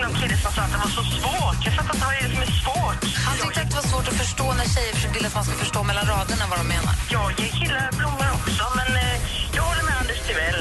[0.00, 1.58] in någon kille som sa att det var så svårt.
[1.66, 3.00] Jag fattar inte vad det är som är svårt.
[3.26, 5.80] Han tyckte att det var svårt att förstå när tjejer vill att man ska förstå
[5.90, 6.92] mellan raderna vad de menar.
[7.16, 9.16] Jag ger killar blommor också, men eh,
[9.56, 10.60] jag håller med Anders Timell.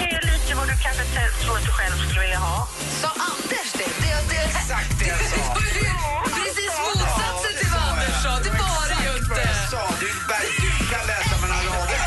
[0.00, 1.04] Ge lite vad du kanske
[1.42, 2.58] tror att du själv skulle vilja ha.
[3.02, 3.90] Sa Anders det?
[4.02, 5.42] det, det Exakt det jag sa.
[6.38, 8.32] Precis motsatsen till vad Anders sa.
[8.46, 9.42] Det var det ju inte.
[10.02, 10.08] Du,
[10.64, 12.06] du kan läsa mellan raderna.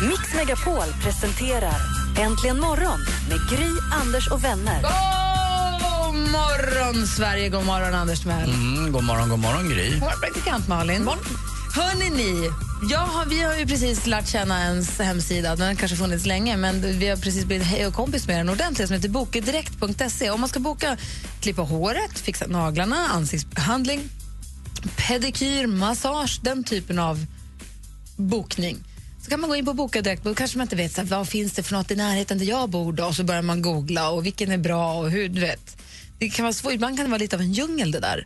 [0.10, 4.82] Mix Megapol presenterar Äntligen morgon med Gry, Anders och vänner.
[4.82, 7.48] God morgon, Sverige.
[7.48, 8.50] God morgon, Anders Timell.
[8.50, 9.98] Mm, god morgon, god morgon Gry.
[10.00, 11.08] Vår praktikant Malin.
[11.74, 12.50] Hörni ni,
[12.90, 15.56] jag har, vi har ju precis lärt känna ens hemsida.
[15.56, 18.48] Den har kanske funnits länge, men vi har precis blivit hej och kompis med den
[18.48, 20.30] ordentligt som heter bokedirekt.se.
[20.30, 20.96] Om man ska boka
[21.40, 24.08] klippa håret, fixa naglarna, ansiktsbehandling,
[24.96, 27.26] pedikyr, massage, den typen av
[28.16, 28.84] bokning.
[29.22, 31.08] Så kan man gå in på Boka direkt och kanske man inte vet så här,
[31.08, 33.04] vad finns det för något i närheten där jag bor då?
[33.04, 35.76] och så börjar man googla och vilken är bra och hur, du vet.
[36.18, 38.24] Det kan vara svårt, ibland kan det vara lite av en djungel det där.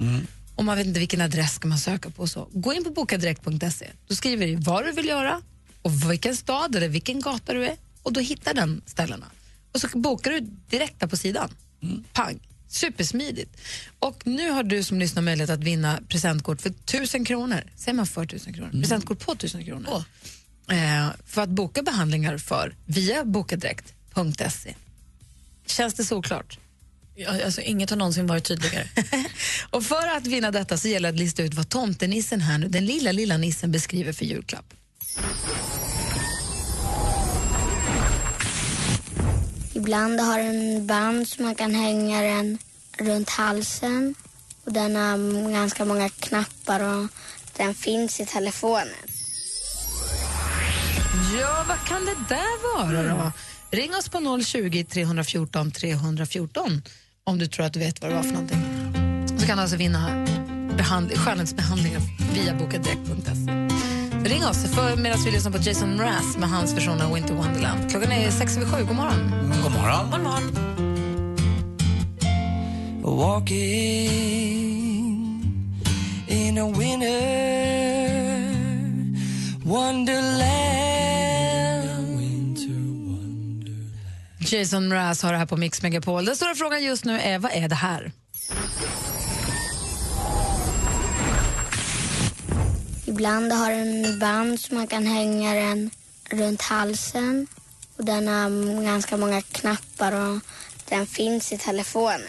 [0.54, 2.26] Och man vet inte vilken adress ska man söka på.
[2.26, 2.48] Så.
[2.52, 3.90] Gå in på bokadirekt.se.
[4.08, 5.42] Då skriver du vad du vill göra
[5.82, 9.26] och vilken stad eller vilken gata du är och då hittar den ställena.
[9.72, 11.50] Och så bokar du direkt där på sidan.
[12.12, 12.38] Pang.
[12.68, 13.56] Supersmidigt.
[13.98, 17.62] Och nu har du som lyssnar möjlighet att vinna presentkort för tusen kronor.
[17.76, 18.70] Säger man för tusen kronor?
[18.70, 19.88] Presentkort på tusen kronor.
[19.88, 20.02] Eh,
[21.26, 24.74] för att boka behandlingar för via bokadirekt.se.
[25.66, 26.58] Känns det såklart?
[27.44, 28.88] Alltså, inget har någonsin varit tydligare.
[29.70, 32.68] Och för att vinna detta så gäller det att lista ut vad tomtenissen här nu,
[32.68, 34.74] den lilla, lilla nissen beskriver för julklapp.
[39.74, 42.58] Ibland har den band som man kan hänga den
[42.98, 44.14] runt halsen.
[44.64, 47.08] Och den har ganska många knappar och
[47.56, 49.15] den finns i telefonen.
[51.40, 53.32] Ja, vad kan det där vara då?
[53.70, 56.82] Ring oss på 020 314 314
[57.24, 58.62] om du tror att du vet vad det var för någonting.
[59.40, 60.26] Så kan du alltså vinna
[60.76, 62.00] behand- skönhetsbehandlingar
[62.34, 63.68] via bokadirekt.se.
[64.28, 67.90] Ring oss för medan vi lyssnar på Jason Mraz med hans version av Winter Wonderland.
[67.90, 68.84] Klockan är sex över sju.
[68.84, 69.32] God morgon.
[69.62, 70.10] God morgon.
[70.10, 70.52] God morgon.
[73.02, 74.10] Walking
[76.28, 77.46] in a winter
[79.64, 80.55] wonderland.
[84.52, 86.24] Jason Mraz har det här på Mix Megapol.
[86.24, 88.12] Den stora frågan just nu är, vad är det här?
[93.06, 95.90] Ibland har den band som man kan hänga den
[96.30, 97.46] runt halsen.
[97.98, 100.40] Och den har ganska många knappar och
[100.88, 102.20] den finns i telefonen.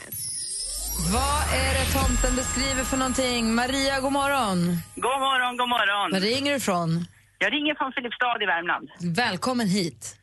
[1.14, 3.56] Vad är det tomten beskriver för någonting?
[3.56, 4.58] Maria, god morgon.
[4.96, 6.12] God morgon, god morgon.
[6.12, 7.08] Var ringer du ifrån?
[7.40, 8.90] Jag ringer från Filipstad i Värmland.
[9.16, 10.16] Välkommen hit.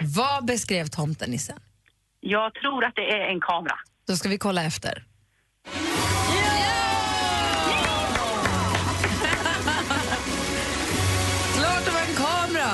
[0.00, 1.58] Vad beskrev tomten Nissen?
[2.20, 3.74] Jag tror att det är en kamera.
[4.06, 5.04] Då ska vi kolla efter.
[11.56, 12.70] Klart det var en kamera!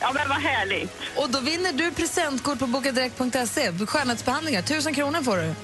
[0.00, 0.92] Ja, men vad härligt.
[1.16, 3.72] Och då vinner du presentkort på bokadirekt.se.
[3.86, 5.54] Skönhetsbehandlingar, tusen kronor får du.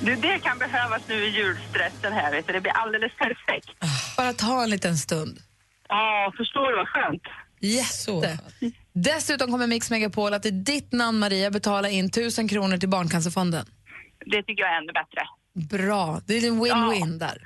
[0.00, 2.52] Du, det kan behövas nu i julstressen här, vet du.
[2.52, 3.68] Det blir alldeles perfekt.
[4.16, 5.38] Bara ta en liten stund.
[5.88, 7.22] Ja, förstår du vad skönt?
[7.60, 8.38] Jätte.
[9.04, 13.66] Dessutom kommer Mix Megapol att i ditt namn, Maria, betala in tusen kronor till Barncancerfonden.
[14.26, 15.22] Det tycker jag är ännu bättre.
[15.78, 16.20] Bra.
[16.26, 17.42] Det är en win-win där.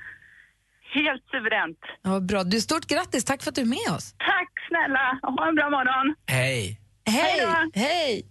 [0.94, 1.78] Helt suveränt.
[2.02, 2.44] Ja, bra.
[2.44, 3.24] Du, stort grattis.
[3.24, 4.14] Tack för att du är med oss.
[4.18, 5.18] Tack snälla.
[5.22, 6.14] Ha en bra morgon.
[6.26, 6.80] Hej.
[7.06, 7.46] Hej!
[7.74, 8.26] Hej!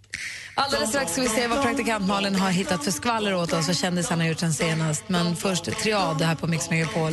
[0.54, 3.74] Alldeles strax ska vi se vad praktikant Malin har hittat för skvaller åt oss och
[3.74, 5.08] kändisarna har gjort sen senast.
[5.08, 7.12] Men först triad här på Mix Megapol.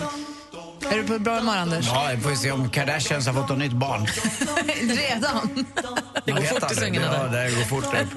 [0.91, 1.85] Är du på bra humör, Anders?
[1.87, 4.07] Ja, vi får se om Kardashians har fått ett nytt barn.
[4.97, 5.65] Redan?
[6.25, 7.91] Det går fort i svängarna Ja, det går fort.
[7.91, 8.07] Där.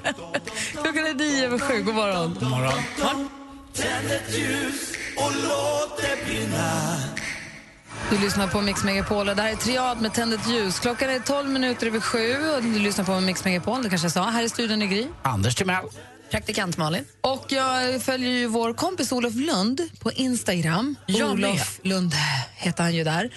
[0.72, 1.82] Klockan är nio över sju.
[1.82, 2.36] God morgon.
[2.40, 2.72] God morgon.
[3.74, 6.96] Tänd ett ljus och låt det brinna.
[8.10, 10.78] Du lyssnar på Mix Megapol och det här är Triad med Tänd ett ljus.
[10.80, 14.12] Klockan är 12 minuter över sju och du lyssnar på Mix Megapol, det kanske jag
[14.12, 14.22] sa.
[14.24, 15.06] Här i studion i Gry.
[15.22, 15.84] Anders Timell.
[16.30, 17.04] Praktikant Malin.
[17.20, 20.96] Och jag följer ju vår kompis Olof Lund på Instagram.
[21.06, 22.12] Jag Olof Lund
[22.56, 23.30] heter han ju där.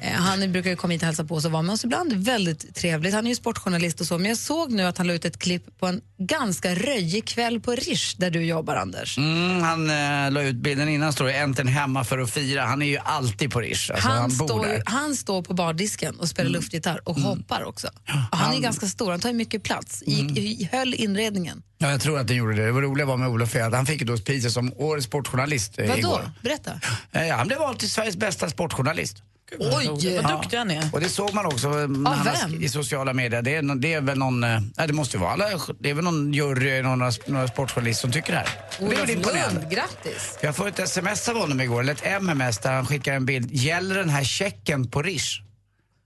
[0.00, 2.12] Eh, Han brukar ju komma hit och hälsa på oss och vara med oss ibland.
[2.12, 3.14] Väldigt trevligt.
[3.14, 4.18] Han är ju sportjournalist och så.
[4.18, 7.60] Men jag såg nu att han la ut ett klipp på en ganska röjig kväll
[7.60, 9.18] på Rish där du jobbar, Anders.
[9.18, 12.64] Mm, han äh, la ut bilden innan, står det äntligen hemma för att fira.
[12.64, 13.90] Han är ju alltid på Rish.
[13.90, 14.64] Alltså, han, han, står.
[14.64, 14.82] Mm.
[14.86, 17.86] han står på bardisken och spelar luftgitarr och hoppar också.
[17.86, 20.02] Och han, är han- ganska stor, han tar ju mycket plats.
[20.02, 21.62] I, i, höll inredningen.
[21.78, 22.64] Ja, jag tror att den gjorde det.
[22.64, 25.78] Det var roliga var med Olof är att han fick då priset som årets sportjournalist
[25.78, 25.98] eh, Vadå?
[25.98, 26.30] igår.
[26.42, 26.80] Berätta.
[27.12, 29.22] Eh, han blev vald till Sveriges bästa sportjournalist.
[29.58, 30.18] Oj!
[30.22, 30.88] Vad duktig han är.
[30.92, 32.50] Och det såg man också eh, när han har vem?
[32.50, 33.42] sk- i sociala medier.
[33.42, 35.46] Det är, det är väl någon, eh, nej det måste ju vara alla,
[35.78, 38.48] det är väl någon jury, några, några sportjournalister som tycker det här.
[38.78, 39.60] Det är Olof väl imponerande.
[39.60, 40.38] Lund, grattis!
[40.42, 43.52] Jag får ett sms av honom igår, eller ett MMS där han skickar en bild.
[43.52, 45.40] Gäller den här checken på Rish?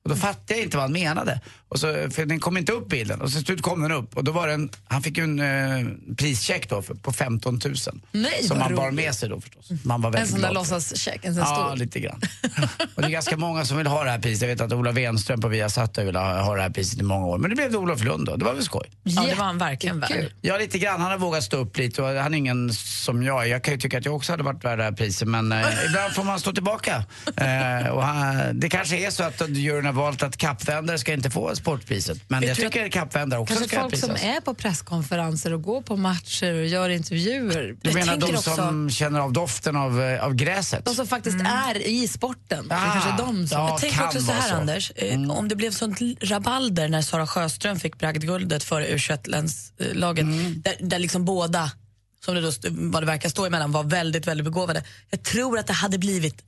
[0.05, 1.41] Och då fattade jag inte vad han menade.
[1.71, 3.21] Och så, för den kom inte upp bilden.
[3.21, 4.17] Och så slut kom den upp.
[4.17, 5.87] Och då var det en, han fick ju en eh,
[6.17, 7.75] prischeck då för, på 15 000.
[8.13, 9.71] Nej, som han bar med sig då förstås.
[9.85, 11.77] Man var En sån där låtsascheck, en sån Ja, stor.
[11.77, 12.21] lite grann.
[12.95, 14.43] och det är ganska många som vill ha det här priset.
[14.43, 17.03] Jag vet att Ola Wenström på Viasat har velat ha ha det här priset i
[17.03, 17.39] många år.
[17.39, 18.37] Men det blev det Olof Lund då.
[18.37, 18.91] Det var väl skoj.
[19.03, 20.33] Ja, det var han verkligen värd.
[20.41, 21.01] Ja, lite grann.
[21.01, 23.49] Han har vågat stå upp lite och han är ingen som jag.
[23.49, 25.59] Jag kan ju tycka att jag också hade varit värd det här priset men eh,
[25.87, 27.05] ibland får man stå tillbaka.
[27.37, 31.31] Eh, och han, det kanske är så att juryn har valt att kappvändare ska inte
[31.31, 32.19] få sportpriset.
[32.29, 34.25] Men jag, tror tycker att kappvändare också Kanske ska folk som prisas.
[34.37, 37.62] är på presskonferenser och går på matcher och gör intervjuer.
[37.62, 40.85] Du Jag menar de också- som känner av doften av, eh, av gräset?
[40.85, 42.69] De som faktiskt är i sporten.
[42.69, 43.59] det Ah, kanske är de som...
[43.59, 43.69] ja.
[43.71, 44.55] Jag tänker också så här, så.
[44.55, 44.93] Anders.
[44.97, 50.27] Eh, Om det blev sånt rabalder när Sara Sjöström fick bragdguldet för U21-laget,
[50.65, 51.71] där, där liksom båda,
[52.25, 54.85] som det då vad det verkar stå emellan, var väldigt, väldigt begåvade.
[55.11, 56.45] Jag tror att det hade blivit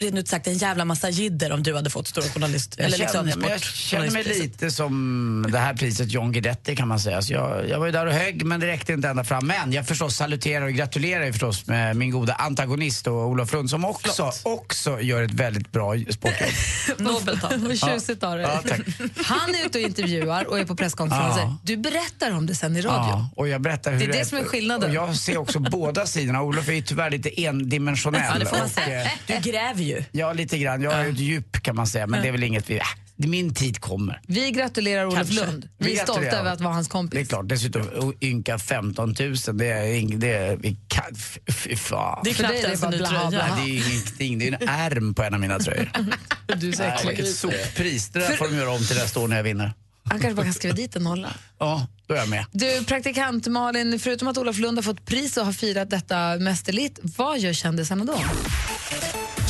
[0.00, 2.74] rent ut sagt en jävla massa jidder om du hade fått stora journalist...
[2.78, 6.88] Jag eller känner, liksom jag känner mig lite som det här priset John Guidetti kan
[6.88, 7.22] man säga.
[7.22, 9.46] Så jag, jag var ju där och högg men det räckte inte ända fram.
[9.46, 13.70] Men jag förstås saluterar och gratulerar ju förstås med min goda antagonist och Olof Lund
[13.70, 16.50] som också, också gör ett väldigt bra sportjobb.
[16.98, 18.46] Nobelt av Vad tjusigt av dig.
[18.46, 18.80] Ja, tack.
[19.24, 21.40] Han är ute och intervjuar och är på presskonferenser.
[21.42, 21.58] Ja.
[21.62, 23.10] Du berättar om det sen i radio.
[23.10, 24.90] Ja, och jag berättar hur Det är det som är skillnaden.
[24.90, 26.42] Och jag ser också båda sidorna.
[26.42, 28.22] Olof är ju tyvärr lite endimensionell.
[28.32, 29.02] Ja, det får man och, säga.
[29.02, 29.89] eh, Du gräver ju.
[30.12, 30.82] Ja, lite grann.
[30.82, 32.76] Jag har ju ett djup kan man säga, men det är väl inget vi...
[32.76, 32.82] Äh,
[33.16, 34.20] min tid kommer.
[34.26, 35.34] Vi gratulerar Olof Kanske.
[35.46, 35.68] Lund.
[35.78, 36.40] Vi är Vi stolta gratulerar.
[36.40, 37.28] över att vara hans Det är kompis.
[37.28, 40.20] klart, dessutom ynka 15 000, det är inget...
[40.20, 41.14] Det är, vi kan,
[41.52, 42.20] fy fan.
[42.24, 43.30] Det är För knappt är ens en ny tröja.
[43.30, 45.90] det är ju ingenting, det är en ärm på en av mina tröjor.
[46.56, 47.08] Du är så äcklig.
[47.16, 49.72] vilket soppris, det där får de göra om till nästa år när jag vinner.
[50.04, 51.28] Han kanske bara kan skriva dit en nolla.
[51.58, 52.44] Ja, då är jag med.
[52.52, 56.98] Du, praktikant Malin, förutom att Olof Lund har fått pris och har firat detta mästerligt,
[57.02, 58.14] vad gör kändisarna då?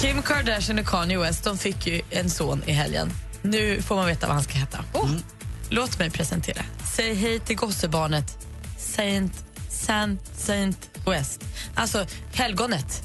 [0.01, 3.13] Kim Kardashian och Kanye West de fick ju en son i helgen.
[3.43, 4.85] Nu får man veta vad han ska heta.
[4.95, 5.23] Mm.
[5.69, 6.63] Låt mig presentera.
[6.97, 8.47] Säg hej till gossebarnet
[8.79, 9.33] Saint,
[9.71, 11.45] Saint, Saint West.
[11.75, 13.03] Alltså helgonet.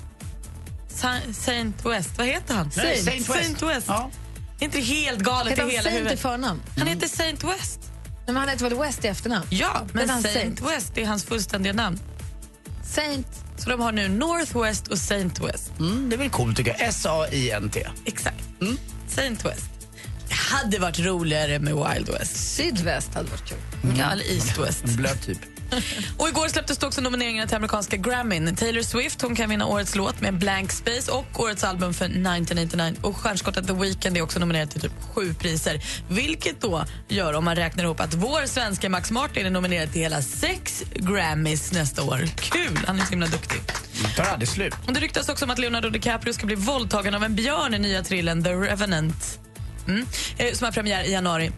[0.89, 2.09] Sa- Saint West.
[2.17, 2.71] Vad heter han?
[2.77, 3.39] Nej, Saint West.
[3.43, 3.87] Saint West.
[3.87, 4.09] Ja.
[4.59, 6.19] Inte helt galet i hela Saint huvudet?
[6.19, 6.61] förnamn?
[6.77, 7.79] Han heter Saint West.
[8.05, 9.45] Nej, men han heter väl West i efternamn?
[9.49, 10.61] Ja, men han Saint, Saint?
[10.61, 11.99] West är hans fullständiga namn.
[12.83, 13.27] Saint.
[13.57, 15.71] Så de har nu Northwest och Saint West.
[15.79, 16.89] Mm, det är väl coolt tycker jag.
[16.89, 17.87] S-A-I-N-T.
[18.05, 18.43] Exakt.
[19.07, 19.69] Saint West.
[20.27, 22.55] Det hade varit roligare med Wild West.
[22.55, 23.57] Sydväst hade varit kul.
[23.97, 24.85] Ja, eller East West.
[24.85, 25.39] Blöt typ.
[26.17, 28.55] Och igår släpptes också nomineringarna till amerikanska Grammyn.
[28.55, 32.95] Taylor Swift hon kan vinna årets låt med Blank Space och årets album för 1989.
[33.01, 35.81] Och stjärnskottet The Weeknd är också nominerad till typ sju priser.
[36.09, 40.01] Vilket då gör, om man räknar ihop, att vår svenska Max Martin är nominerad till
[40.01, 42.27] hela sex Grammys nästa år.
[42.35, 42.79] Kul!
[42.87, 43.61] Han är så himla duktig.
[44.15, 44.73] Tar aldrig slut.
[44.87, 47.79] Och det ryktas också om att Leonardo DiCaprio ska bli våldtagen av en björn i
[47.79, 49.39] nya thrillern The Revenant.
[49.87, 50.05] Mm.
[50.37, 51.51] Eh, Som har premiär i januari.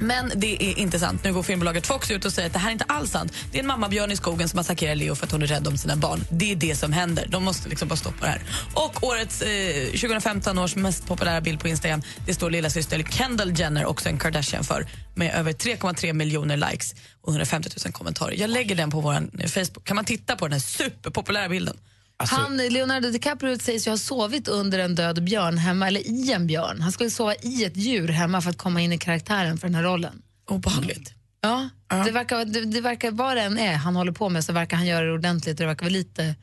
[0.00, 1.24] Men det är inte sant.
[1.24, 3.32] Nu går filmbolaget Fox ut och säger att det här är inte alls sant.
[3.52, 5.78] Det är en mammabjörn i skogen som attackerar Leo för att hon är rädd om
[5.78, 6.20] sina barn.
[6.30, 7.26] Det är det som händer.
[7.28, 8.42] De måste liksom bara stoppa det här.
[8.74, 13.58] Och årets eh, 2015 års mest populära bild på Instagram det står lilla syster Kendall
[13.58, 18.34] Jenner, också en Kardashian, för med över 3,3 miljoner likes och 150 000 kommentarer.
[18.34, 19.84] Jag lägger den på vår eh, Facebook.
[19.84, 21.76] Kan man titta på den här superpopulära bilden?
[22.20, 26.32] Alltså, Han, Leonardo DiCaprio sägs ju ha sovit under en död björn hemma, eller i
[26.32, 26.80] en björn.
[26.80, 29.74] Han skulle sova i ett djur hemma för att komma in i karaktären för den
[29.74, 30.22] här rollen.
[30.50, 31.12] Obehagligt.
[31.40, 31.68] Ja,
[32.04, 34.76] Det, verkar, det, det verkar, vad det än är han håller på med så verkar
[34.76, 35.58] han göra det ordentligt.
[35.58, 36.34] Det verkar vara lite,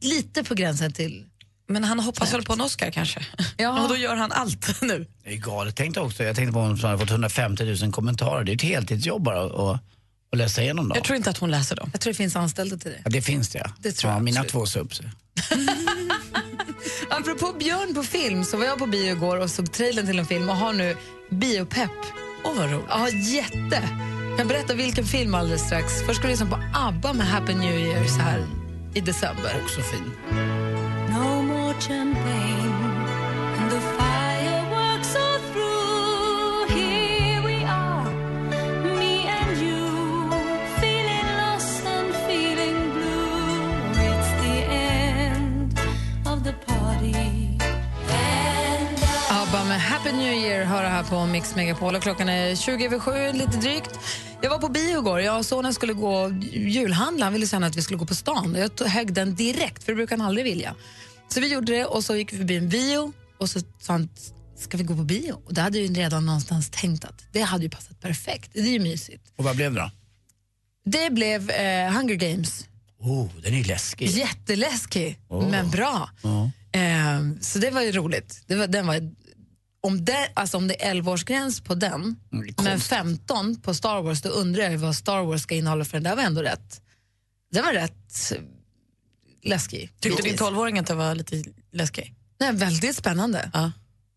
[0.00, 1.24] lite på gränsen till...
[1.68, 3.20] Men han hoppas väl på en Oscar kanske?
[3.56, 3.82] Ja.
[3.82, 5.06] Och då gör han allt nu.
[5.24, 5.76] det är galet.
[5.76, 8.44] Tänkte också, jag tänkte på om som hade fått 150 000 kommentarer.
[8.44, 9.80] Det är ett heltidsjobb bara att,
[10.32, 10.96] att läsa igenom dem.
[10.96, 11.90] Jag tror inte att hon läser dem.
[11.92, 13.00] Jag tror det finns anställda till det.
[13.04, 13.70] Ja, det finns det ja.
[13.78, 15.00] Det tror ja, jag Mina två subs.
[17.10, 20.26] Apropå björn på film så var jag på bio igår och såg trailern till en
[20.26, 20.96] film och har nu
[21.30, 21.90] biopepp.
[22.44, 22.86] Åh, vad roligt.
[22.88, 23.82] Ja, jätte.
[24.28, 25.92] Jag kan berätta vilken film alldeles strax.
[26.06, 28.46] Först ska vi lyssna på ABBA med Happy New Year så här
[28.94, 29.62] i december.
[29.64, 30.12] Också fin.
[31.08, 32.57] No more champagne
[51.08, 51.94] på Mix Megapol.
[51.94, 53.90] Och klockan är 20 över 7, lite drygt.
[54.42, 55.20] Jag var på bio igår.
[55.20, 57.24] Jag och sonen skulle gå julhandla.
[57.26, 58.54] Han ville säga att vi skulle gå på stan.
[58.58, 60.74] Jag tog- högg den direkt, för det brukar han aldrig vilja.
[61.28, 64.08] Så vi gjorde det och så gick vi förbi en bio och så sa han,
[64.58, 65.32] ska vi gå på bio?
[65.46, 68.50] Och det hade ju redan någonstans tänkt att det hade ju passat perfekt.
[68.54, 69.22] Det är ju mysigt.
[69.36, 69.90] Och vad blev det då?
[70.84, 72.64] Det blev eh, Hunger Games.
[73.00, 74.08] Oh, den är ju läskig.
[74.08, 75.50] Jätteläskig, Åh.
[75.50, 76.10] men bra.
[76.22, 76.50] Ja.
[76.80, 78.42] Eh, så det var ju roligt.
[78.46, 78.94] Det var, den var,
[79.88, 82.82] om, det, alltså om det är 11-årsgräns på den, Mm, men konstigt.
[82.82, 86.16] 15 på Star Wars, då undrar jag vad Star Wars ska innehålla för den där
[86.16, 86.80] var ändå rätt.
[87.52, 88.42] Den var rätt eh,
[89.42, 89.92] läskig.
[90.00, 90.48] Tyckte din bitvis.
[90.48, 92.14] 12-åring att det var lite läskig?
[92.40, 93.50] Nej, väldigt spännande.
[93.54, 93.72] Ja.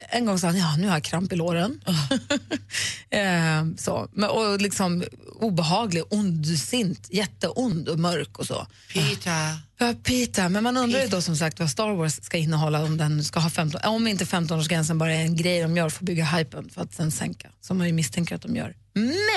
[0.10, 1.82] En gång sa han, ja nu har jag kramp i låren.
[3.10, 4.10] eh, så.
[4.13, 5.04] Men, och liksom
[5.41, 8.67] obehaglig, ondsint, jätteond och mörk och så.
[8.93, 9.60] Peter.
[9.77, 10.50] Ja, Peter.
[10.50, 13.39] Men man undrar ju då som sagt vad Star Wars ska innehålla om den ska
[13.39, 16.69] ha 15, om inte 15-årsgränsen bara är en grej de gör för att bygga hypen
[16.69, 18.75] för att sen sänka, som man ju misstänker att de gör.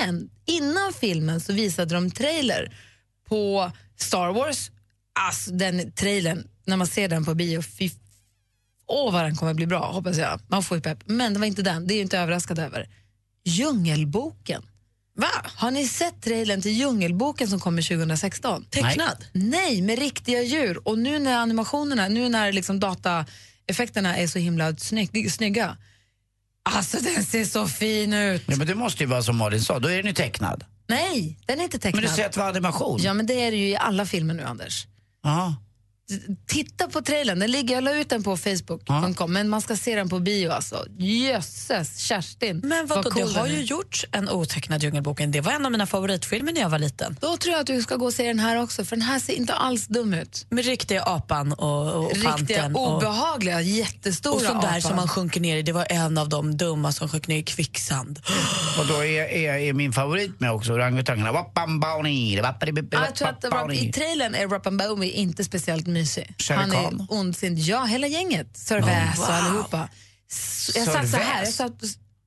[0.00, 2.76] Men innan filmen så visade de trailer
[3.28, 4.70] på Star Wars.
[5.26, 7.90] Alltså den trailern, när man ser den på bio, fy
[8.86, 10.40] Åh vad den kommer bli bra, hoppas jag.
[10.48, 10.98] Man får ju pepp.
[11.06, 12.88] Men det var inte den, det är jag inte överraskad över.
[13.44, 14.62] Djungelboken.
[15.16, 15.30] Va?
[15.56, 18.64] Har ni sett trailern till Djungelboken som kommer 2016?
[18.64, 19.24] Tecknad?
[19.32, 20.88] Nej, med riktiga djur.
[20.88, 25.76] Och nu när animationerna, nu när liksom dataeffekterna är så himla snygg, snygga.
[26.62, 28.42] Alltså den ser så fin ut.
[28.46, 30.64] Ja, men det måste ju vara som Malin sa, då är den ju tecknad.
[30.86, 32.02] Nej, den är inte tecknad.
[32.02, 33.00] Men du säger att det var animation?
[33.02, 34.86] Ja, men det är det ju i alla filmer nu, Anders.
[35.22, 35.54] Ja.
[36.46, 39.94] Titta på trailern, den ligger, jag la ut den på facebook.com, men man ska se
[39.94, 40.86] den på bio alltså.
[40.98, 42.60] Jösses, Kerstin.
[42.64, 45.32] Men vadå, vad cool det har ju gjorts en otecknad Djungelboken.
[45.32, 47.16] Det var en av mina favoritfilmer när jag var liten.
[47.20, 49.18] Då tror jag att du ska gå och se den här också, för den här
[49.18, 50.46] ser inte alls dum ut.
[50.48, 52.76] Med riktiga apan och, och Riktiga panten.
[52.76, 54.82] och, obehagliga, jättestora och sån där apan.
[54.82, 55.62] som man sjunker ner i.
[55.62, 58.20] Det var en av de dumma som sjönk ner i kvicksand.
[58.78, 61.32] Och då är, är, är min favorit med också, orangutangerna.
[61.32, 63.88] Wappambauni, wappadibibi, Ja, jag tror att det var, wappabauni.
[63.88, 66.34] I trailern är Rapambaumi inte speciellt mysig.
[66.38, 67.00] Shere Han Khan.
[67.00, 67.58] är ondsint.
[67.58, 68.56] Ja, hela gänget.
[68.56, 69.30] Sörväs Oh, wow.
[69.34, 69.88] allihopa.
[70.74, 71.44] Jag satt så här.
[71.44, 71.72] Jag satt,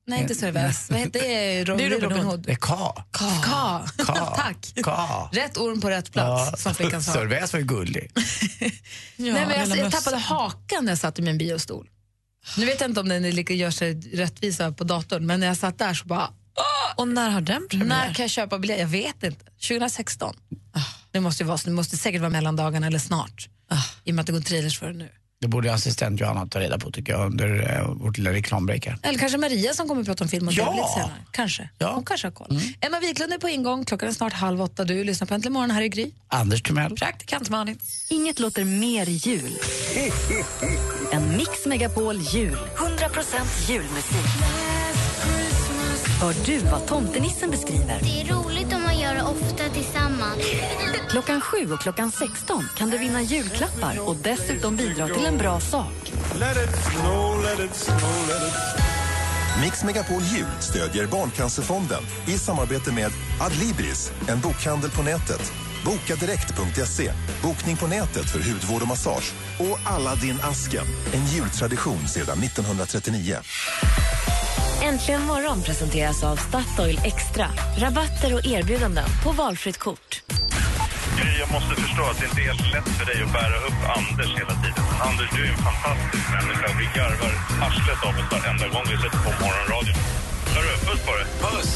[0.06, 0.90] nej, inte Sörväs.
[0.90, 1.64] Vad heter det?
[1.64, 2.40] Ro- Det är Robin Hood.
[2.46, 3.04] Det är Ka.
[3.10, 3.30] Ka.
[3.44, 3.88] Ka.
[4.04, 4.36] Ka.
[4.36, 4.74] Tack.
[4.82, 5.28] Ka.
[5.32, 7.12] Rätt orm på rätt plats, som flickan sa.
[7.12, 8.10] Sörväs var ju gullig.
[8.14, 8.20] Ja,
[9.16, 11.88] nej, men jag, jag tappade hakan när jag satt i min biostol.
[12.56, 15.56] Nu vet jag inte om den är gör sig rättvisa på datorn, men när jag
[15.56, 16.30] satt där så bara...
[16.96, 17.86] Och när har den premiär?
[17.88, 18.80] När kan jag köpa biljett?
[18.80, 19.44] Jag vet inte.
[19.68, 20.34] 2016.
[21.18, 23.48] Det måste, ju vara, det måste säkert vara mellandagarna eller snart.
[24.04, 25.08] I och med att det går trailers för det nu.
[25.40, 28.86] Det borde assistent Johanna ta reda på tycker jag under uh, vårt lilla reklambreak.
[29.02, 30.90] Eller kanske Maria som kommer att prata om film och Ja.
[30.94, 31.10] Senare.
[31.30, 31.68] Kanske.
[31.78, 31.92] Ja.
[31.94, 32.60] Hon kanske har koll.
[32.80, 33.84] Emma Wiklund är på ingång.
[33.84, 34.84] Klockan är snart halv åtta.
[34.84, 36.10] Du lyssnar på Äntligen morgon här i Gry.
[36.28, 36.96] Anders Timell.
[36.96, 37.78] Praktikant Malin.
[38.10, 39.52] Inget låter mer jul
[41.12, 42.58] än Mix Megapol jul.
[42.76, 44.16] 100% julmusik.
[46.20, 48.00] Hör du vad tomtenissen beskriver?
[48.02, 50.42] Det är roligt om man gör det ofta tillsammans.
[51.10, 55.60] Klockan 7 och klockan 16 kan du vinna julklappar och dessutom bidra till en bra
[55.60, 56.12] sak.
[56.38, 58.88] Let it snow, let it snow, let it
[59.62, 65.52] Mix Megapol Jul stödjer Barncancerfonden i samarbete med Adlibris, en bokhandel på nätet.
[65.84, 69.32] Bokadirekt.se, bokning på nätet för hudvård och massage.
[69.58, 73.36] Och Aladdin-asken, en jultradition sedan 1939.
[74.82, 77.46] Äntligen morgon presenteras av Statoil Extra.
[77.78, 80.22] Rabatter och erbjudanden på valfritt kort.
[81.40, 84.30] Jag måste förstå att det inte är helt lätt för dig att bära upp Anders
[84.40, 84.84] hela tiden.
[85.08, 86.66] Anders, du är en fantastisk människa.
[86.78, 87.32] Vi garvar
[87.66, 90.17] arslet av oss varenda gång vi sätter på morgonradion.
[90.58, 91.26] Hörru, puss på dig.
[91.44, 91.70] Puss!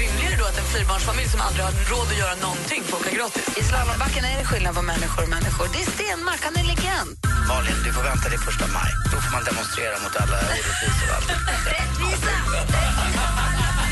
[0.00, 3.58] Rimligare då att en fyrbarnsfamilj som aldrig har råd att göra någonting får åka gratis.
[3.60, 5.66] I slalombacken är det skillnad på människor och människor.
[5.74, 7.10] Det är Stenmark, han är legend.
[7.48, 8.90] Malin, du får vänta till första maj.
[9.12, 11.28] Då får man demonstrera mot alla orättvisor och allt.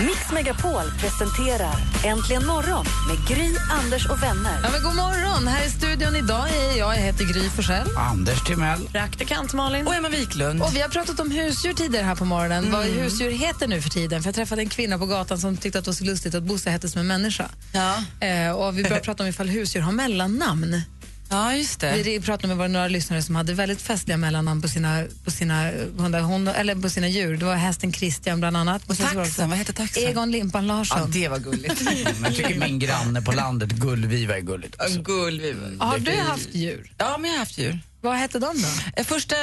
[0.01, 1.75] Mix Megapol presenterar
[2.05, 4.61] Äntligen morgon med Gry, Anders och vänner.
[4.63, 5.47] Ja, men god morgon.
[5.49, 7.89] Här i studion idag är jag, jag heter Gry Forssell.
[7.97, 8.89] Anders Timell.
[8.93, 9.87] Praktikant Malin.
[9.87, 10.63] Och Emma Wiklund.
[10.63, 12.73] Och vi har pratat om husdjur tidigare här på morgonen.
[12.73, 14.23] Vad husdjur heter nu för tiden.
[14.23, 16.43] För Jag träffade en kvinna på gatan som tyckte att det var så lustigt att
[16.43, 17.49] Bosse hette som en människa.
[17.73, 18.27] Ja.
[18.27, 20.83] Eh, och vi började prata om ifall husdjur har mellannamn.
[21.29, 22.03] Ja, just det.
[22.03, 26.21] Vi pratade med några lyssnare som hade väldigt festliga mellannamn på sina, på sina, hundar,
[26.21, 27.37] hund, eller på sina djur.
[27.37, 28.83] Det var hästen Christian bland annat.
[28.91, 30.03] Och taxen, också vad heter taxen?
[30.03, 30.99] Egon Limpan Larsson.
[31.01, 31.83] Ja, det var gulligt.
[32.25, 34.75] Jag tycker min granne på landet, Gullviva, är gulligt.
[34.83, 35.03] Också.
[35.03, 35.85] Gullviva.
[35.85, 36.93] Har du haft djur?
[36.99, 37.81] Ja, men jag har haft djur.
[38.01, 38.69] Vad hette de då?
[38.97, 39.37] Eh, Första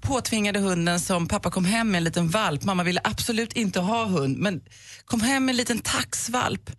[0.00, 2.62] påtvingade hunden som pappa kom hem med en liten valp.
[2.62, 4.60] Mamma ville absolut inte ha hund, men
[5.04, 6.70] kom hem med en liten taxvalp.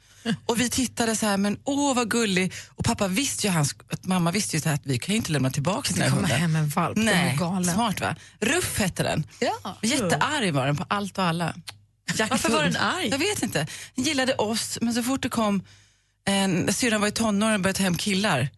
[0.46, 2.54] Och vi tittade så här, men åh vad gullig.
[2.76, 5.18] Och pappa visste ju, hans, att mamma visste ju så här, att vi kan ju
[5.18, 6.40] inte lämna tillbaka den här komma hunden.
[6.42, 7.74] hem en valp, Nej, galen.
[7.74, 8.16] smart va?
[8.40, 9.24] Ruff hette den.
[9.40, 9.78] Ja.
[9.82, 11.56] Jättearg var den på allt och alla.
[12.30, 13.08] Varför var den arg?
[13.10, 13.68] Jag vet inte.
[13.96, 15.64] Den gillade oss, men så fort det kom
[16.26, 18.50] en, syrran var i tonåren och började ta hem killar.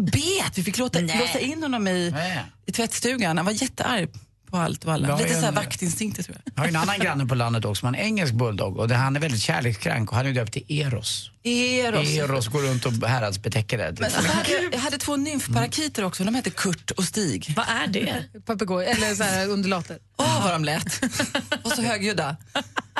[0.00, 0.52] Bet!
[0.58, 2.14] Vi fick låta, låsa in honom i,
[2.66, 3.36] i tvättstugan.
[3.36, 4.08] Han var jättearg
[4.50, 5.08] på allt och alla.
[5.08, 6.52] Jag Lite ju så här en- vaktinstinkter tror jag.
[6.54, 9.16] Jag har ju en annan granne på landet också, en engelsk bulldog och det, han
[9.16, 11.30] är väldigt kärlekskrank och han är döpt till Eros.
[11.44, 12.08] Eros.
[12.08, 13.96] Eros går runt och häradsbetäcker det.
[14.00, 17.54] Men så hade jag, jag hade två nymfparakiter också, de hette Kurt och Stig.
[17.56, 18.24] Vad är det?
[18.46, 19.98] Papegoj, eller så här undulater.
[20.18, 21.00] Åh vad de lät.
[21.62, 22.36] och så högljudda.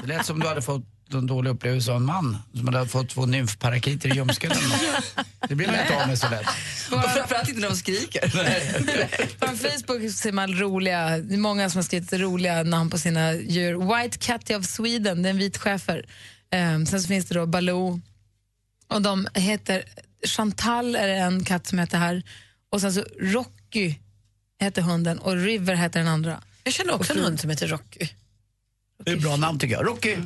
[0.02, 3.09] Det lät som du hade fått en dålig upplevelse av en man som hade fått
[3.09, 4.52] två nymfparakiter i ljumsken.
[5.50, 6.47] Det blir man inte av med så lätt.
[6.88, 8.21] Framförallt inte när de skriker.
[9.38, 13.35] På Facebook ser man roliga, det är många som har skrivit roliga namn på sina
[13.35, 13.97] djur.
[13.97, 16.07] White Catty of Sweden, det är en vit schäfer.
[16.54, 18.00] Um, sen så finns det då Baloo.
[18.88, 19.85] Och de heter,
[20.26, 22.23] Chantal är en katt som heter här.
[22.73, 23.95] Och sen så Rocky
[24.61, 26.42] heter hunden och River heter den andra.
[26.64, 28.09] Jag känner också en hund som heter Rocky.
[29.04, 29.87] Det är ett bra namn tycker jag.
[29.87, 30.16] Rocky.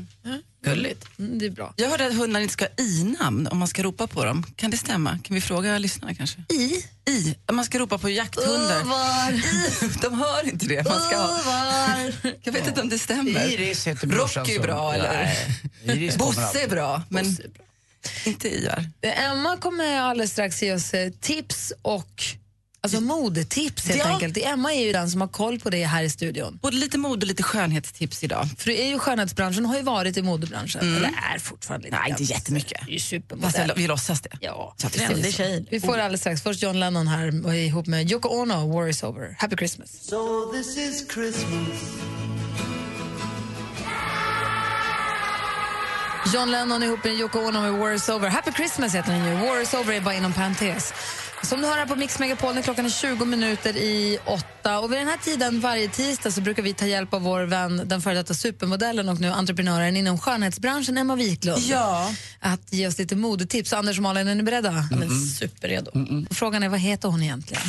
[0.64, 1.06] Gulligt.
[1.18, 1.74] Mm, det är bra.
[1.76, 4.44] Jag hörde att hundar inte ska ha i-namn om man ska ropa på dem.
[4.56, 5.18] Kan det stämma?
[5.24, 6.38] Kan vi fråga lyssnarna kanske?
[6.48, 6.84] I?
[7.10, 7.36] I.
[7.46, 8.80] Om man ska ropa på jakthundar.
[8.80, 10.02] Uvar.
[10.02, 10.88] De hör inte det.
[10.88, 11.40] Man ska ha.
[12.42, 13.52] Jag vet inte om det stämmer.
[13.52, 15.12] Iris heter brorsan Rocky är som- bra eller?
[15.12, 17.36] Nej, Iris Bosse är bra, men
[18.26, 18.90] inte Ivar.
[19.02, 22.24] Emma kommer alldeles strax ge oss eh, tips och
[22.84, 24.04] alltså modetips helt Ja.
[24.14, 24.36] enkelt.
[24.36, 26.58] Emma är ju den som har koll på det här i studion.
[26.62, 28.48] Både lite mode och lite skönhetstips idag.
[28.58, 30.80] För du är ju skönhetsbranschen, har ju varit i modebranschen.
[30.80, 30.96] Mm.
[30.96, 32.80] Eller är fortfarande lite Nej, inte jättemycket.
[32.86, 34.30] Det är ju Fast vi låtsas det.
[34.40, 35.66] Ja, Så det tjej.
[35.70, 36.42] Vi får det alldeles strax.
[36.42, 39.36] Först John Lennon här och ihop med Yoko Ono, War is over.
[39.38, 39.90] Happy Christmas.
[40.08, 41.68] So this is Christmas.
[46.34, 48.28] John Lennon ihop med Yoko Ono med War is over.
[48.28, 49.34] Happy Christmas heter den ju.
[49.46, 50.92] War is over är bara inom parentes.
[51.44, 54.78] Som du hör här på Mix Megapol, när klockan är 20 minuter i åtta.
[54.78, 57.82] Och vid den här tiden varje tisdag så brukar vi ta hjälp av vår vän,
[57.84, 61.62] den före detta supermodellen och nu entreprenören inom skönhetsbranschen, Emma Wiklund.
[61.62, 62.10] Ja.
[62.40, 63.72] Att ge oss lite modetips.
[63.72, 64.88] Anders och Malin, är ni beredda?
[64.90, 65.90] Men superredo.
[66.30, 67.62] Och Frågan är, vad heter hon egentligen?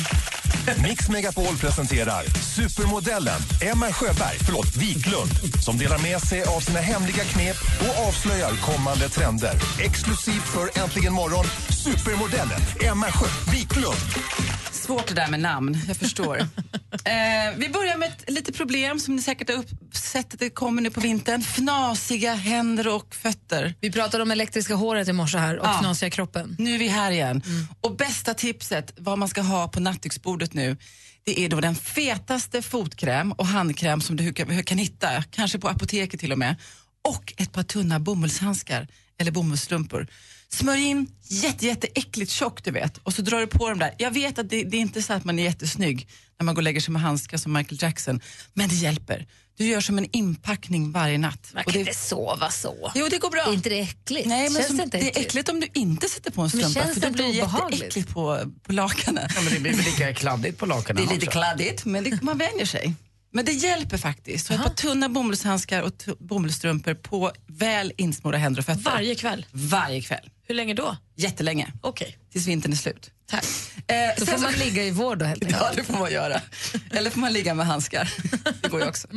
[0.74, 2.22] Mix Megapol presenterar
[2.56, 3.40] supermodellen
[3.72, 5.30] Emma Sjöberg, förlåt, Wiklund
[5.62, 9.54] som delar med sig av sina hemliga knep och avslöjar kommande trender.
[9.80, 11.44] Exklusivt för Äntligen morgon,
[11.84, 13.96] supermodellen Emma Sjö Wiklund.
[14.72, 16.38] Svårt det där med namn, jag förstår
[16.92, 20.82] eh, vi börjar med ett litet problem som ni säkert har uppsett att det kommer
[20.82, 21.40] nu på vintern.
[21.40, 23.74] Fnasiga händer och fötter.
[23.80, 25.78] Vi pratade om elektriska håret i morse här och Ja.
[25.78, 26.56] knasiga kroppen.
[26.58, 27.42] Nu är vi här igen.
[27.80, 30.76] Och bästa tipset vad man ska ha på nattduksbordet nu
[31.24, 35.68] det är då den fetaste fotkräm och handkräm som du kan, kan hitta, kanske på
[35.68, 36.56] apoteket till och med.
[37.08, 40.06] Och ett par tunna bomullshandskar eller bomullsstrumpor.
[40.56, 43.94] Smörj in jätte, jätteäckligt tjockt du vet och så drar du på dem där.
[43.98, 46.58] Jag vet att det, det är inte så att man är jättesnygg när man går
[46.60, 48.20] och lägger sig med handskar som Michael Jackson,
[48.54, 49.26] men det hjälper.
[49.58, 51.50] Du gör som en inpackning varje natt.
[51.54, 52.92] Man Och kan det- inte sova så.
[52.94, 53.40] Jo, det går bra.
[53.42, 54.26] Är inte det äckligt?
[54.28, 55.26] Nej, men som, det inte det är äckligt?
[55.28, 57.32] äckligt om du inte sätter på en Men strumpa känns för det då blir det
[57.32, 59.28] jätteäckligt på, på lakanen.
[59.34, 61.38] Ja, men det blir väl lika kladdigt på lakanen Det är lite också.
[61.38, 62.94] kladdigt, men det, man vänjer sig.
[63.32, 64.46] Men det hjälper faktiskt.
[64.46, 68.82] Så ett par tunna bomullshandskar och bomullsstrumpor på väl insmorda händer och fötter.
[68.82, 69.46] Varje kväll?
[69.52, 70.30] Varje kväll.
[70.48, 70.96] Hur länge då?
[71.16, 71.72] Jättelänge.
[71.80, 72.18] Okej.
[72.32, 73.10] Tills vintern är slut.
[73.30, 73.44] Tack.
[73.86, 75.62] Eh, sen får man så- ligga i vård då helt enkelt.
[75.62, 76.40] Ja, det får man göra.
[76.90, 78.12] Eller får man ligga med handskar.
[78.62, 79.08] Det går ju också.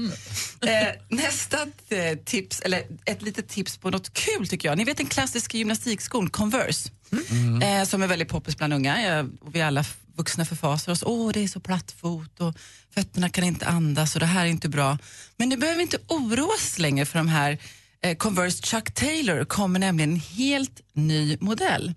[0.62, 1.58] Eh, nästa
[1.90, 4.78] eh, tips, eller ett litet tips på något kul tycker jag.
[4.78, 6.90] Ni vet den klassiska gymnastikskon Converse
[7.64, 9.02] eh, som är väldigt poppis bland unga.
[9.02, 11.04] Jag, och vi alla vuxna förfasar oss.
[11.06, 12.56] Åh, det är så platt fot och
[12.94, 14.98] fötterna kan inte andas och det här är inte bra.
[15.38, 17.58] Men nu behöver inte oroa oss längre för de här
[18.04, 21.94] Eh, Converse Chuck Taylor kommer nämligen en helt ny modell.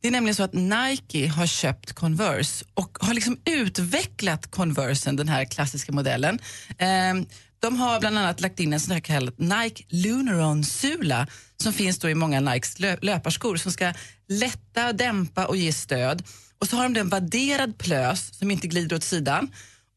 [0.00, 5.28] Det är nämligen så att Nike har köpt Converse och har liksom utvecklat Conversen, den
[5.28, 6.38] här klassiska modellen.
[6.78, 7.26] Ehm,
[7.60, 12.10] de har bland annat lagt in en sån här kallad Nike Lunaron-sula som finns då
[12.10, 13.92] i många Nikes löparskor som ska
[14.28, 16.22] lätta, dämpa och ge stöd.
[16.58, 19.50] Och så har de en vadderad plös som inte glider åt sidan.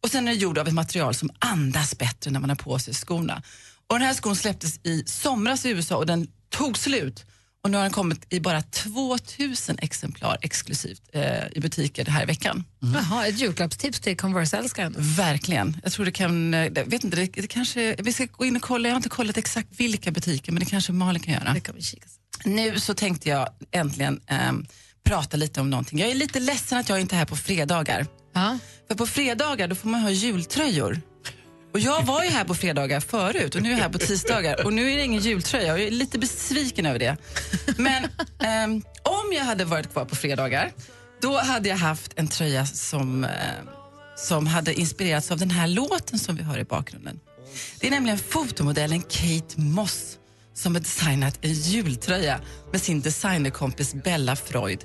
[0.04, 2.80] Och sen är den gjord av ett material som andas bättre när man har på
[2.80, 3.42] sig skorna.
[3.90, 7.26] Och den här skon släpptes i somras i USA och den tog slut.
[7.64, 12.26] Och nu har den kommit i bara 2000 exemplar exklusivt eh, i butiker här i
[12.26, 12.64] veckan.
[12.80, 14.96] Jaha, ett julklappstips till Converse-älskaren.
[14.98, 15.78] Verkligen.
[15.84, 18.56] Jag tror det kan, eh, jag vet inte, det, det kanske, vi ska gå in
[18.56, 21.54] och kolla, jag har inte kollat exakt vilka butiker men det kanske Malin kan göra.
[21.54, 22.06] Det kan vi kika.
[22.44, 24.66] Nu så tänkte jag äntligen ehm,
[25.04, 26.00] prata lite om någonting.
[26.00, 28.08] Jag är lite ledsen att jag inte är här på fredagar.
[28.34, 28.58] Ja.
[28.88, 31.02] För på fredagar då får man ha jultröjor.
[31.76, 34.66] Och jag var ju här på fredagar förut och nu är jag här på tisdagar
[34.66, 37.18] och nu är det ingen jultröja och jag är lite besviken över det.
[37.78, 38.04] Men
[38.40, 40.72] ehm, om jag hade varit kvar på fredagar
[41.22, 43.30] då hade jag haft en tröja som, eh,
[44.16, 47.20] som hade inspirerats av den här låten som vi hör i bakgrunden.
[47.80, 50.18] Det är nämligen fotomodellen Kate Moss
[50.54, 52.40] som har designat en jultröja
[52.72, 54.80] med sin designerkompis Bella Freud.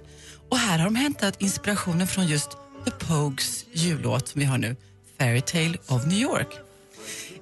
[0.49, 2.51] Och här har de hämtat inspirationen från just
[2.85, 4.77] The Pogues jullåt som vi har nu,
[5.19, 6.70] Fairytale of New York.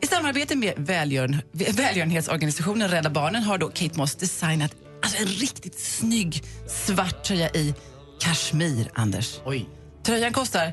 [0.01, 5.81] I samarbete med välgören, välgörenhetsorganisationen Rädda Barnen har då Kate Moss designat alltså en riktigt
[5.81, 7.75] snygg svart tröja i
[8.21, 9.39] kashmir, Anders.
[9.45, 9.69] Oj.
[10.03, 10.73] Tröjan kostar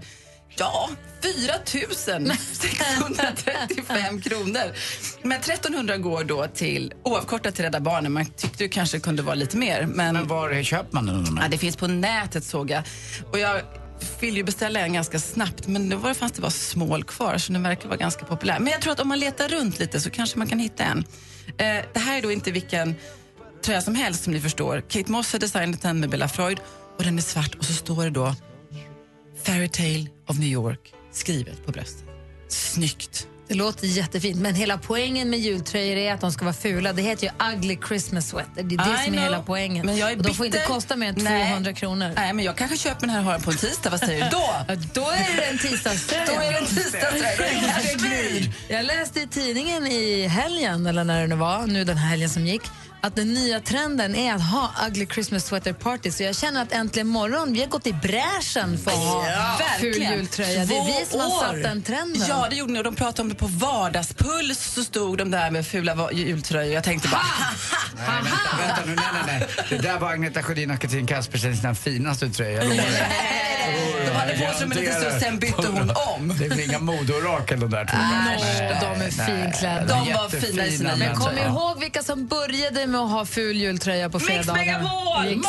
[0.57, 0.89] Ja,
[1.23, 1.53] 4
[2.53, 4.73] 635 kronor.
[5.21, 8.11] Men 1300 går då till oavkortat till Rädda Barnen.
[8.11, 9.85] Man tyckte det kanske kunde vara lite mer.
[9.85, 11.39] Men, Men var köper man den?
[11.41, 12.83] Ja, det finns på nätet såg jag.
[13.31, 13.61] Och jag
[14.19, 17.53] vill ju beställa en ganska snabbt men då var, fanns det bara smål kvar så
[17.53, 18.59] den verkar vara ganska populär.
[18.59, 21.05] Men jag tror att om man letar runt lite så kanske man kan hitta en.
[21.57, 22.95] Eh, det här är då inte vilken
[23.61, 24.81] tröja som helst som ni förstår.
[24.89, 26.59] Kate Moss har designat den med Bella Freud
[26.97, 28.35] och den är svart och så står det då
[29.43, 32.05] Fairy tale of New York skrivet på bröstet.
[32.47, 33.27] Snyggt.
[33.47, 36.93] Det låter jättefint, men hela poängen med jultröjor är att de ska vara fula.
[36.93, 38.63] Det heter ju ugly Christmas sweater.
[38.63, 39.23] Det är det I som är know.
[39.23, 39.85] hela poängen.
[39.85, 41.47] Men jag är och de får inte kosta mer än Nej.
[41.49, 42.11] 200 kronor.
[42.15, 43.89] Nej, men jag kanske köper den här och har den på en tisdag.
[43.89, 45.01] Vad säger du då?
[45.11, 46.25] Är det en tisdagströja.
[46.25, 48.51] Då är det en tisdagströja.
[48.67, 52.29] Jag läste i tidningen i helgen, eller när det nu var, nu den här helgen
[52.29, 52.61] som gick,
[53.05, 56.11] att den nya trenden är att ha ugly Christmas sweater party.
[56.11, 59.25] Så jag känner att äntligen morgon, vi har gått i bräschen för att ha
[59.79, 60.13] ful verkligen.
[60.13, 60.65] jultröja.
[60.65, 62.21] Det är vi som har satt den trenden.
[62.29, 65.51] Ja, det gjorde ni och de pratade om det på Vardagspuls så stod de där
[65.51, 66.73] med fula jultröjor.
[66.73, 67.21] Jag tänkte bara,
[67.95, 69.47] Nej, vänta, vänta nu, nej, nej, nej.
[69.69, 72.61] Det där var Agneta Sjödin och Katrin Kaspersen sina finaste tröjor.
[74.05, 76.35] De hade på sig en liten stund, sen bytte hon om.
[76.39, 77.97] Det är väl inga modeorakel de där två.
[77.97, 79.85] Äsch, de är finklädda.
[79.85, 83.55] De var fina i sina Men kom ihåg vilka som började med att ha ful
[83.57, 84.55] jultröja på Mix fredagar.
[84.65, 85.27] Megapol!
[85.27, 85.45] Exakt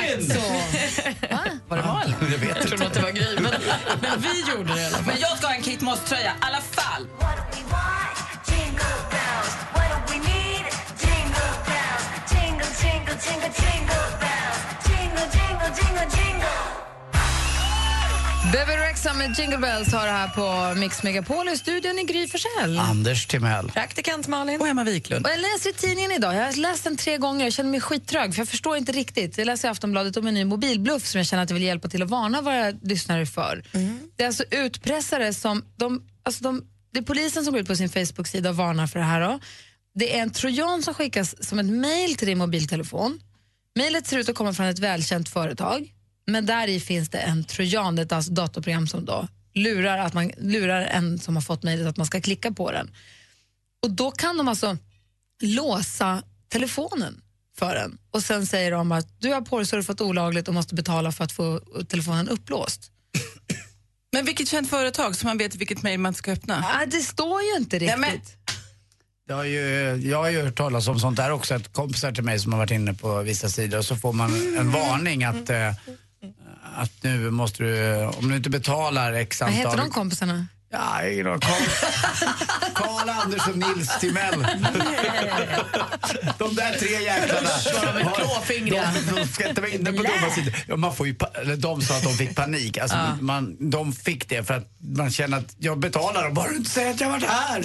[0.00, 0.30] Malin!
[0.30, 0.40] så.
[1.34, 1.40] Va?
[1.68, 2.14] Var det Malin?
[2.20, 3.52] Jag vet Jag tror att det var Gry, men,
[4.00, 5.04] men vi gjorde det i alla fall.
[5.06, 7.06] Men jag ska ha en Kate Moss-tröja i alla fall.
[18.52, 22.28] Bebe Rexha med Jingle Bells har det här på Mix Megapol i studion i Gry
[22.28, 22.78] Forssell.
[22.78, 23.70] Anders Timell.
[23.70, 24.60] Praktikant Malin.
[24.60, 25.26] Och Emma Wiklund.
[25.26, 27.80] Och jag läser i tidningen idag, jag har läst den tre gånger, jag känner mig
[27.80, 29.38] skittrög för jag förstår inte riktigt.
[29.38, 31.88] Jag läser i Aftonbladet om en ny mobilbluff som jag känner att jag vill hjälpa
[31.88, 33.62] till att varna våra lyssnare för.
[34.16, 37.76] Det är alltså utpressare som, de, alltså de, det är polisen som går ut på
[37.76, 39.20] sin Facebook-sida och varnar för det här.
[39.20, 39.40] Då.
[39.94, 43.20] Det är en trojan som skickas som ett mejl till din mobiltelefon.
[43.76, 45.88] Mejlet ser ut att komma från ett välkänt företag,
[46.30, 50.30] men där i finns det en trojan, ett alltså datorprogram som då lurar, att man,
[50.38, 52.90] lurar en som har fått mejlet att man ska klicka på den.
[53.82, 54.76] Och då kan de alltså
[55.42, 57.20] låsa telefonen
[57.58, 61.24] för en och sen säger de att du har porrsurfat olagligt och måste betala för
[61.24, 62.90] att få telefonen upplåst.
[64.12, 66.64] Men vilket känt företag så man vet vilket mejl man ska öppna?
[66.66, 67.98] Ah, det står ju inte riktigt.
[68.00, 68.20] men-
[69.28, 69.60] Jag har, ju,
[70.10, 72.58] jag har ju hört talas om sånt där också, att kompisar till mig som har
[72.58, 75.74] varit inne på vissa sidor och så får man en varning att, eh,
[76.82, 79.64] att nu måste du, om du inte betalar x Vad antal...
[79.64, 80.46] heter de kompisarna?
[80.72, 81.40] Ja, ingen aning.
[82.74, 84.46] Karl, Anders och Nils Timell.
[86.38, 87.48] De där tre jäklarna.
[87.74, 88.92] Vad de är klåfingriga.
[89.16, 90.54] De, ska inte vara inne på dumma sidor.
[90.68, 92.78] Ja, man får ju, pa- eller de sa att de fick panik.
[92.78, 96.56] Alltså, man, de fick det för att man känner att jag betalar och bara du
[96.56, 97.64] inte säger att jag varit här.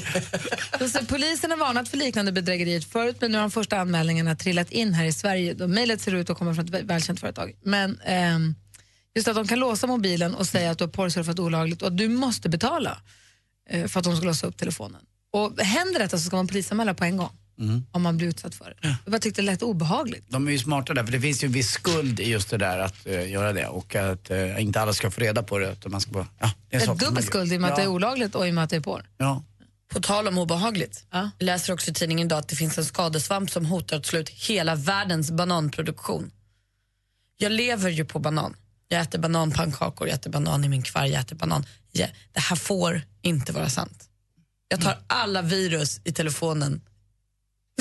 [0.88, 4.71] Så, polisen har varnat för liknande bedrägerier förut men nu har de första anmälningarna trillat
[4.71, 5.67] in här i Sverige.
[5.67, 7.51] Mejlet ser ut att komma från ett vä- välkänt företag.
[7.63, 8.56] Men ehm,
[9.15, 11.97] just att de kan låsa mobilen och säga att du har porrsurfat olagligt och att
[11.97, 12.97] du måste betala
[13.69, 15.01] eh, för att de ska låsa upp telefonen.
[15.32, 17.32] Och händer detta så ska man polisanmäla på en gång
[17.91, 18.97] om man blir utsatt för det.
[19.04, 20.25] Jag bara tyckte det lät obehagligt.
[20.30, 22.58] De är ju smarta där, för det finns ju en viss skuld i just det
[22.58, 25.71] där att eh, göra det och att eh, inte alla ska få reda på det.
[25.71, 27.84] Utan man ska bara, ja, det är en dubbel skuld i och med att ja.
[27.84, 29.10] det är olagligt och i och med att det är porr.
[29.17, 29.43] Ja.
[29.88, 31.06] På tal om obehagligt.
[31.12, 31.30] Ja.
[31.38, 34.19] Jag läser också i tidningen idag att det finns en skadesvamp som hotar att slå
[34.19, 36.32] ut hela världens bananproduktion.
[37.38, 38.56] Jag lever ju på banan.
[38.88, 41.65] Jag äter bananpannkakor, jag äter banan i min kvarg, jag äter banan.
[41.91, 44.10] Ja, det här får inte vara sant.
[44.67, 46.82] Jag tar alla virus i telefonen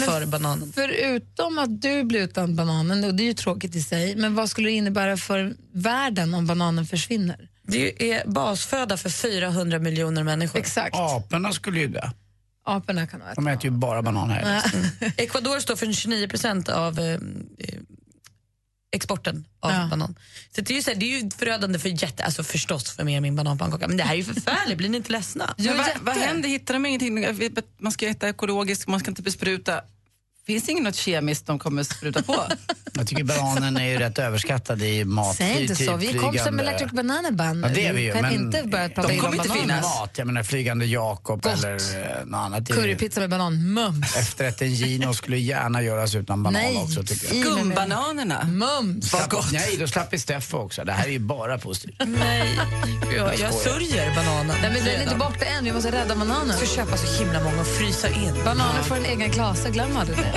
[0.00, 0.72] Men bananen.
[0.74, 4.50] Förutom att du blir utan bananen, och det är ju tråkigt i sig, men vad
[4.50, 7.48] skulle det innebära för världen om bananen försvinner?
[7.62, 10.58] Det är basföda för 400 miljoner människor.
[10.58, 10.96] Exakt.
[10.96, 12.12] Aporna skulle ju det.
[12.64, 14.62] Aporna kan äta De äter ju bara banan här.
[15.16, 17.18] Ecuador står för 29 procent av eh, eh,
[18.94, 20.14] exporten av banan.
[20.54, 23.04] Så det är, ju så här, det är ju förödande för jätte, alltså förstås för
[23.04, 25.54] mer min bananpannkaka, men det här är ju förfärligt, blir ni inte ledsna?
[25.56, 26.48] Men vad, vad händer?
[26.48, 27.26] Hittar de ingenting?
[27.78, 29.80] Man ska äta ekologiskt, man ska inte bespruta.
[30.46, 32.44] Finns det inget något kemiskt de kommer spruta på?
[32.96, 35.36] Jag tycker bananen är ju rätt överskattad i mat.
[35.36, 35.96] Säg inte typ så.
[35.96, 37.64] Vi är kompisar med Electric Banana Band.
[37.64, 38.12] Ja, det är vi ju.
[38.12, 39.82] kan men inte börja prata de kommer inte finnas.
[39.82, 41.52] Mat, jag menar flygande Jakob Gott.
[41.52, 42.68] eller eh, något annat.
[42.68, 44.16] Currypizza med banan, mums.
[44.16, 47.56] Efterrätten Gino skulle gärna göras utan banan Nej, också tycker i jag.
[47.58, 48.44] Gumbananerna.
[48.44, 49.10] Mums.
[49.10, 50.84] Slapp, nej, då slapp vi Steffo också.
[50.84, 52.02] Det här är ju bara positivt.
[52.06, 52.58] Nej,
[53.16, 54.56] jag, jag sörjer bananen.
[54.62, 56.48] Nej, men den är inte borta än, vi måste rädda bananen.
[56.48, 58.44] Jag ska köpa så himla många och frysa in.
[58.44, 60.33] Bananer får en egen klase, glöm aldrig det.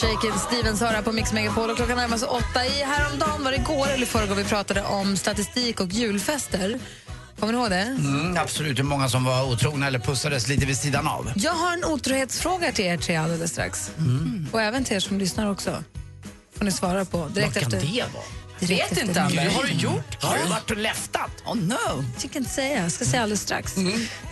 [0.00, 2.66] Shaken Stevens hör här på Mix Megapol och klockan närmar sig åtta.
[2.66, 6.78] I häromdagen, var det igår eller förrgår vi pratade om statistik och julfester.
[7.40, 7.76] Kommer ni ihåg det?
[7.76, 11.32] Mm, absolut, hur många som var otrogna eller pussades lite vid sidan av.
[11.36, 13.90] Jag har en otrohetsfråga till er tre alldeles strax.
[14.52, 15.84] Och även till er som lyssnar också.
[16.56, 17.92] Får ni svara på direkt Vad kan efter.
[17.92, 18.24] det vara?
[18.68, 19.50] Vet inte, nyheter.
[19.50, 20.22] Har du gjort?
[20.22, 21.30] Har du varit och läftat?
[21.46, 21.74] Oh no.
[22.12, 22.82] Jag tänker inte säga.
[22.82, 23.74] Jag ska säga alldeles strax.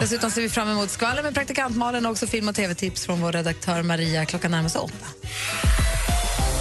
[0.01, 3.21] Dessutom ser vi fram emot skvaller med praktikant Malin och också film och tv-tips från
[3.21, 4.25] vår redaktör Maria.
[4.25, 5.07] Klockan närmar sig åtta.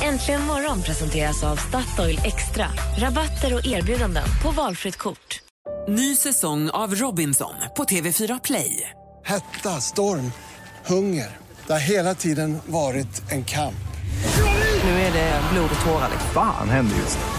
[0.04, 2.66] Äntligen morgon presenteras av Statoil Extra.
[2.98, 5.40] Rabatter och erbjudanden på valfritt kort.
[5.88, 8.90] Ny säsong av Robinson på TV4 Play.
[9.26, 10.32] Hetta, storm,
[10.86, 11.38] hunger.
[11.68, 13.76] Det har hela tiden varit en kamp.
[14.84, 16.10] Nu är det blod och tårar.
[16.34, 17.39] Fan händer just nu.